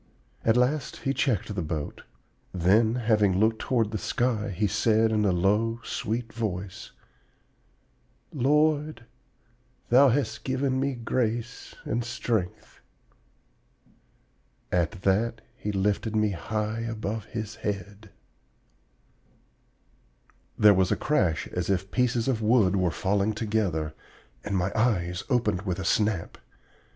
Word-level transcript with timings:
At 0.43 0.57
last 0.57 0.97
he 1.05 1.13
checked 1.13 1.53
the 1.53 1.61
boat; 1.61 2.01
then, 2.55 2.95
having 2.95 3.37
looked 3.39 3.59
toward 3.59 3.91
the 3.91 3.99
sky, 3.99 4.49
he 4.49 4.65
said 4.65 5.11
in 5.11 5.25
a 5.25 5.31
low, 5.31 5.79
sweet 5.83 6.33
voice, 6.33 6.89
'Lord, 8.33 9.05
Thou 9.89 10.09
hast 10.09 10.43
given 10.43 10.79
me 10.79 10.95
grace 10.95 11.75
and 11.85 12.03
strength.' 12.03 12.79
At 14.71 15.03
that 15.03 15.41
he 15.55 15.71
lifted 15.71 16.15
me 16.15 16.31
high 16.31 16.79
above 16.79 17.25
his 17.25 17.57
head" 17.57 18.09
There 20.57 20.73
was 20.73 20.91
a 20.91 20.95
crash 20.95 21.47
as 21.49 21.69
if 21.69 21.91
pieces 21.91 22.27
of 22.27 22.41
wood 22.41 22.75
were 22.75 22.89
falling 22.89 23.33
together 23.33 23.93
and 24.43 24.57
my 24.57 24.71
eyes 24.73 25.23
opened 25.29 25.61
with 25.61 25.77
a 25.77 25.85
snap. 25.85 26.39